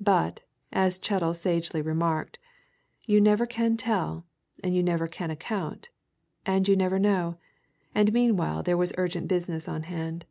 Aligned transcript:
But, 0.00 0.40
as 0.72 0.98
Chettle 0.98 1.34
sagely 1.34 1.82
remarked, 1.82 2.38
you 3.04 3.20
never 3.20 3.44
can 3.44 3.76
tell, 3.76 4.24
and 4.62 4.74
you 4.74 4.82
never 4.82 5.06
can 5.06 5.30
account, 5.30 5.90
and 6.46 6.66
you 6.66 6.74
never 6.74 6.98
know, 6.98 7.36
and 7.94 8.10
meanwhile 8.10 8.62
there 8.62 8.78
was 8.78 8.92
the 8.92 8.98
urgent 8.98 9.28
business 9.28 9.68
on 9.68 9.82
hand. 9.82 10.24